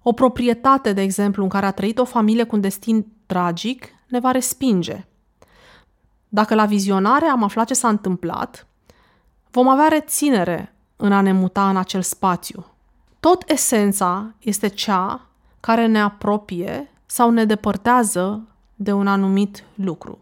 O 0.02 0.12
proprietate, 0.12 0.92
de 0.92 1.02
exemplu, 1.02 1.42
în 1.42 1.48
care 1.48 1.66
a 1.66 1.70
trăit 1.70 1.98
o 1.98 2.04
familie 2.04 2.44
cu 2.44 2.54
un 2.54 2.60
destin 2.60 3.06
tragic, 3.26 3.84
ne 4.08 4.18
va 4.18 4.30
respinge. 4.30 5.06
Dacă 6.28 6.54
la 6.54 6.64
vizionare 6.64 7.26
am 7.26 7.42
aflat 7.42 7.66
ce 7.66 7.74
s-a 7.74 7.88
întâmplat, 7.88 8.66
vom 9.50 9.68
avea 9.68 9.88
reținere 9.88 10.74
în 10.96 11.12
a 11.12 11.20
ne 11.20 11.32
muta 11.32 11.68
în 11.68 11.76
acel 11.76 12.02
spațiu. 12.02 12.66
Tot 13.20 13.50
esența 13.50 14.34
este 14.38 14.68
cea 14.68 15.26
care 15.60 15.86
ne 15.86 16.00
apropie 16.00 16.90
sau 17.06 17.30
ne 17.30 17.44
depărtează 17.44 18.42
de 18.74 18.92
un 18.92 19.06
anumit 19.06 19.64
lucru. 19.74 20.18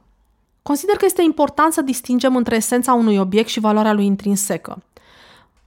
Consider 0.63 0.97
că 0.97 1.05
este 1.05 1.23
important 1.23 1.73
să 1.73 1.83
distingem 1.83 2.37
între 2.37 2.57
esența 2.57 2.93
unui 2.93 3.17
obiect 3.17 3.49
și 3.49 3.61
valoarea 3.61 3.93
lui 3.93 4.07
intrinsecă. 4.07 4.83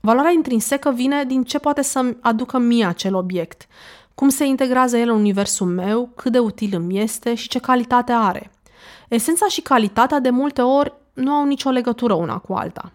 Valoarea 0.00 0.30
intrinsecă 0.30 0.90
vine 0.90 1.24
din 1.24 1.44
ce 1.44 1.58
poate 1.58 1.82
să-mi 1.82 2.16
aducă 2.20 2.58
mie 2.58 2.84
acel 2.84 3.14
obiect, 3.14 3.66
cum 4.14 4.28
se 4.28 4.44
integrează 4.44 4.96
el 4.96 5.08
în 5.08 5.16
universul 5.16 5.66
meu, 5.66 6.08
cât 6.14 6.32
de 6.32 6.38
util 6.38 6.74
îmi 6.74 7.00
este 7.00 7.34
și 7.34 7.48
ce 7.48 7.58
calitate 7.58 8.12
are. 8.12 8.50
Esența 9.08 9.46
și 9.48 9.60
calitatea 9.60 10.18
de 10.18 10.30
multe 10.30 10.62
ori 10.62 10.92
nu 11.12 11.32
au 11.32 11.44
nicio 11.44 11.70
legătură 11.70 12.14
una 12.14 12.38
cu 12.38 12.52
alta. 12.52 12.92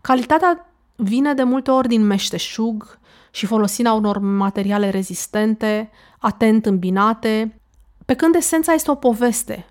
Calitatea 0.00 0.68
vine 0.96 1.34
de 1.34 1.42
multe 1.42 1.70
ori 1.70 1.88
din 1.88 2.02
meșteșug 2.02 2.98
și 3.30 3.46
folosirea 3.46 3.92
unor 3.92 4.18
materiale 4.18 4.90
rezistente, 4.90 5.90
atent 6.18 6.66
îmbinate, 6.66 7.60
pe 8.04 8.14
când 8.14 8.34
esența 8.34 8.72
este 8.72 8.90
o 8.90 8.94
poveste, 8.94 9.66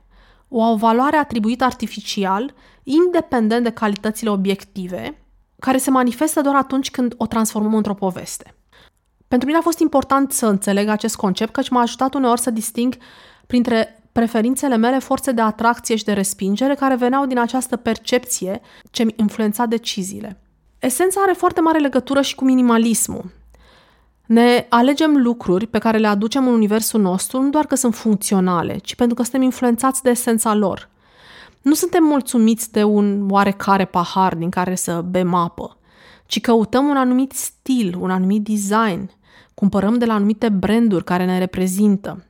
o 0.48 0.76
valoare 0.76 1.18
atribuită 1.18 1.64
artificial, 1.64 2.54
independent 2.84 3.64
de 3.64 3.70
calitățile 3.70 4.30
obiective, 4.30 5.18
care 5.60 5.78
se 5.78 5.90
manifestă 5.90 6.42
doar 6.42 6.56
atunci 6.56 6.92
când 6.92 7.14
o 7.18 7.26
transformăm 7.26 7.74
într-o 7.74 7.94
poveste. 7.94 8.56
Pentru 9.28 9.48
mine 9.48 9.60
a 9.60 9.64
fost 9.64 9.80
important 9.80 10.32
să 10.32 10.48
înțeleg 10.48 10.88
acest 10.88 11.16
concept, 11.16 11.52
căci 11.54 11.70
m-a 11.70 11.82
ajutat 11.82 12.14
uneori 12.14 12.42
să 12.42 12.50
disting 12.50 12.98
printre 13.48 13.95
preferințele 14.16 14.76
mele 14.76 15.00
forțe 15.00 15.32
de 15.32 15.42
atracție 15.42 15.96
și 15.96 16.04
de 16.04 16.14
respingere 16.14 16.76
care 16.76 16.96
veneau 16.96 17.26
din 17.26 17.40
această 17.40 17.76
percepție 17.76 18.62
ce 18.92 19.04
mi 19.04 19.14
influența 19.16 19.66
deciziile. 19.66 20.42
Esența 20.80 21.22
are 21.22 21.32
foarte 21.32 21.62
mare 21.62 21.80
legătură 21.80 22.22
și 22.22 22.36
cu 22.36 22.44
minimalismul. 22.44 23.32
Ne 24.26 24.66
alegem 24.70 25.18
lucruri 25.18 25.68
pe 25.68 25.78
care 25.78 25.98
le 25.98 26.08
aducem 26.08 26.48
în 26.48 26.54
universul 26.54 27.02
nostru 27.02 27.42
nu 27.42 27.50
doar 27.50 27.66
că 27.66 27.76
sunt 27.76 27.96
funcționale, 27.96 28.78
ci 28.78 28.96
pentru 28.96 29.16
că 29.16 29.22
suntem 29.22 29.42
influențați 29.42 30.04
de 30.04 30.10
esența 30.10 30.54
lor. 30.54 30.90
Nu 31.62 31.74
suntem 31.74 32.04
mulțumiți 32.04 32.72
de 32.72 32.84
un 32.84 33.28
oarecare 33.30 33.86
pahar 33.86 34.36
din 34.36 34.50
care 34.50 34.76
să 34.76 35.02
bem 35.10 35.34
apă, 35.34 35.78
ci 36.26 36.42
căutăm 36.42 36.86
un 36.86 36.98
anumit 36.98 37.32
stil, 37.32 37.98
un 38.00 38.12
anumit 38.12 38.44
design, 38.44 39.10
cumpărăm 39.54 39.98
de 39.98 40.06
la 40.06 40.14
anumite 40.14 40.50
branduri 40.50 41.04
care 41.04 41.26
ne 41.26 41.38
reprezintă. 41.38 42.26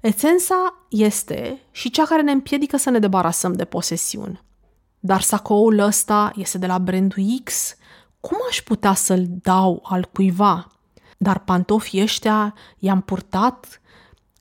Esența 0.00 0.74
este 0.88 1.60
și 1.70 1.90
cea 1.90 2.04
care 2.04 2.22
ne 2.22 2.32
împiedică 2.32 2.76
să 2.76 2.90
ne 2.90 2.98
debarasăm 2.98 3.52
de 3.52 3.64
posesiuni. 3.64 4.42
Dar 5.00 5.20
sacoul 5.20 5.78
ăsta 5.78 6.32
este 6.34 6.58
de 6.58 6.66
la 6.66 6.78
brandul 6.78 7.24
X. 7.44 7.76
Cum 8.20 8.36
aș 8.48 8.62
putea 8.62 8.94
să-l 8.94 9.26
dau 9.28 9.82
al 9.82 10.04
cuiva? 10.12 10.66
Dar 11.16 11.38
pantofii 11.38 12.02
ăștia 12.02 12.54
i-am 12.78 13.00
purtat 13.00 13.80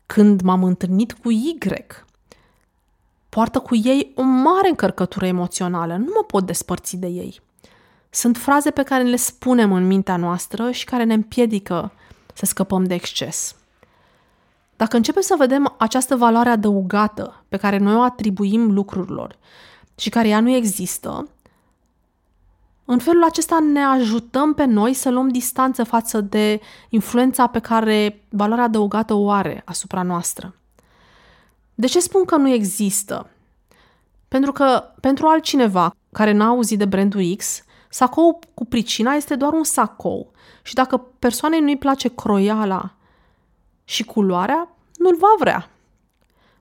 când 0.06 0.41
m-am 0.41 0.63
întâlnit 0.63 1.13
cu 1.13 1.32
Y. 1.32 1.58
Poartă 3.30 3.60
cu 3.60 3.76
ei 3.76 4.12
o 4.15 4.22
mare 4.22 4.70
încărcătură 4.70 5.26
emoțională, 5.26 5.96
nu 5.96 6.12
mă 6.15 6.24
pot 6.24 6.46
despărți 6.46 6.98
de 6.98 7.08
ei. 7.08 7.41
Sunt 8.10 8.38
fraze 8.38 8.72
pe 8.72 8.84
care 8.84 9.04
le 9.04 9.15
spunem 9.15 9.72
în 9.72 9.88
mintea 9.88 10.17
noastră 10.17 10.72
și 10.72 10.86
care 10.86 11.04
ne 11.04 11.13
împiedică 11.13 11.91
să 12.34 12.46
scăpăm 12.46 12.84
de 12.84 12.93
exces. 12.93 13.56
Dacă 14.77 14.95
începem 14.95 15.21
să 15.21 15.35
vedem 15.37 15.75
această 15.77 16.15
valoare 16.15 16.49
adăugată 16.49 17.43
pe 17.47 17.57
care 17.57 17.77
noi 17.77 17.95
o 17.95 18.01
atribuim 18.01 18.71
lucrurilor 18.71 19.37
și 19.95 20.09
care 20.09 20.27
ea 20.27 20.39
nu 20.39 20.49
există, 20.49 21.27
în 22.85 22.99
felul 22.99 23.23
acesta 23.23 23.59
ne 23.59 23.83
ajutăm 23.83 24.53
pe 24.53 24.65
noi 24.65 24.93
să 24.93 25.09
luăm 25.09 25.29
distanță 25.29 25.83
față 25.83 26.21
de 26.21 26.59
influența 26.89 27.47
pe 27.47 27.59
care 27.59 28.23
valoarea 28.29 28.65
adăugată 28.65 29.13
o 29.13 29.31
are 29.31 29.61
asupra 29.65 30.01
noastră. 30.01 30.55
De 31.75 31.87
ce 31.87 31.99
spun 31.99 32.25
că 32.25 32.35
nu 32.35 32.49
există? 32.49 33.29
Pentru 34.27 34.51
că 34.51 34.83
pentru 35.01 35.27
altcineva 35.27 35.95
care 36.11 36.31
n-a 36.31 36.47
auzit 36.47 36.77
de 36.77 36.85
brandul 36.85 37.35
X, 37.35 37.63
sacou 37.89 38.39
cu 38.53 38.65
pricina 38.65 39.13
este 39.13 39.35
doar 39.35 39.53
un 39.53 39.63
sacou 39.63 40.31
și 40.61 40.73
dacă 40.73 40.97
persoanei 41.19 41.59
nu-i 41.59 41.77
place 41.77 42.07
croiala 42.07 42.96
și 43.89 44.04
culoarea, 44.04 44.69
nu-l 44.97 45.15
va 45.15 45.36
vrea. 45.39 45.69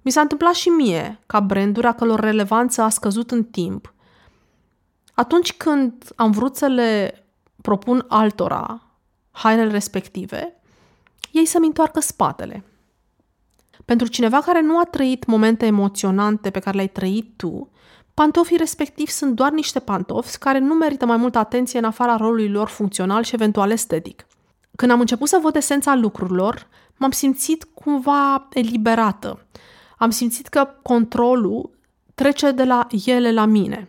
Mi 0.02 0.10
s-a 0.10 0.20
întâmplat 0.20 0.54
și 0.54 0.68
mie, 0.68 1.18
ca 1.26 1.40
branduri 1.40 1.86
a 1.86 1.92
călor 1.92 2.20
relevanță 2.20 2.82
a 2.82 2.88
scăzut 2.88 3.30
în 3.30 3.44
timp. 3.44 3.94
Atunci 5.14 5.52
când 5.52 6.12
am 6.16 6.30
vrut 6.30 6.56
să 6.56 6.66
le 6.66 7.24
propun 7.62 8.04
altora 8.08 8.82
hainele 9.30 9.70
respective, 9.70 10.60
ei 11.30 11.44
să-mi 11.44 11.66
întoarcă 11.66 12.00
spatele. 12.00 12.64
Pentru 13.84 14.06
cineva 14.06 14.40
care 14.40 14.60
nu 14.60 14.78
a 14.78 14.84
trăit 14.84 15.26
momente 15.26 15.66
emoționante 15.66 16.50
pe 16.50 16.58
care 16.58 16.76
le-ai 16.76 16.88
trăit 16.88 17.36
tu, 17.36 17.70
pantofii 18.14 18.56
respectivi 18.56 19.10
sunt 19.10 19.34
doar 19.34 19.52
niște 19.52 19.78
pantofți 19.78 20.38
care 20.38 20.58
nu 20.58 20.74
merită 20.74 21.06
mai 21.06 21.16
multă 21.16 21.38
atenție 21.38 21.78
în 21.78 21.84
afara 21.84 22.16
rolului 22.16 22.48
lor 22.48 22.68
funcțional 22.68 23.22
și 23.22 23.34
eventual 23.34 23.70
estetic. 23.70 24.26
Când 24.76 24.90
am 24.90 25.00
început 25.00 25.28
să 25.28 25.38
văd 25.42 25.56
esența 25.56 25.94
lucrurilor, 25.94 26.68
m-am 26.96 27.10
simțit 27.10 27.64
cumva 27.74 28.48
eliberată. 28.52 29.46
Am 29.98 30.10
simțit 30.10 30.46
că 30.46 30.68
controlul 30.82 31.70
trece 32.14 32.50
de 32.50 32.64
la 32.64 32.86
ele 33.04 33.32
la 33.32 33.44
mine. 33.44 33.88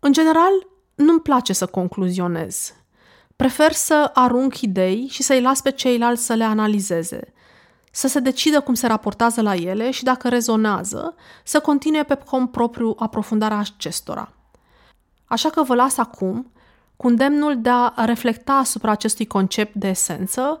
În 0.00 0.12
general, 0.12 0.52
nu-mi 0.94 1.20
place 1.20 1.52
să 1.52 1.66
concluzionez. 1.66 2.74
Prefer 3.36 3.72
să 3.72 4.10
arunc 4.14 4.60
idei 4.60 5.06
și 5.10 5.22
să-i 5.22 5.40
las 5.40 5.60
pe 5.60 5.70
ceilalți 5.70 6.24
să 6.24 6.34
le 6.34 6.44
analizeze, 6.44 7.32
să 7.90 8.08
se 8.08 8.20
decidă 8.20 8.60
cum 8.60 8.74
se 8.74 8.86
raportează 8.86 9.42
la 9.42 9.54
ele 9.54 9.90
și 9.90 10.04
dacă 10.04 10.28
rezonează, 10.28 11.14
să 11.44 11.60
continue 11.60 12.02
pe 12.02 12.14
cont 12.14 12.50
propriu 12.50 12.94
aprofundarea 12.98 13.58
acestora. 13.58 14.32
Așa 15.24 15.50
că 15.50 15.62
vă 15.62 15.74
las 15.74 15.98
acum 15.98 16.52
cu 16.96 17.06
îndemnul 17.06 17.60
de 17.60 17.70
a 17.70 18.04
reflecta 18.04 18.52
asupra 18.52 18.90
acestui 18.90 19.26
concept 19.26 19.74
de 19.74 19.88
esență 19.88 20.60